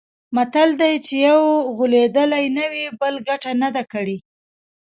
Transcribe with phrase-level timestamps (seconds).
[0.35, 1.41] متل دی: چې یو
[1.75, 4.17] غولېدلی نه وي، بل ګټه نه ده کړې.